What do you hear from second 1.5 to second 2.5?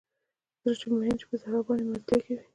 باندې مزلې کوي